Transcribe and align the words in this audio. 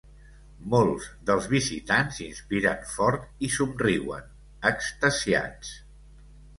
Molts 0.73 1.09
dels 1.29 1.49
visitants 1.51 2.19
inspiren 2.29 2.89
fort 2.95 3.47
i 3.49 3.53
somriuen, 3.61 4.29
extasiats. 4.75 5.81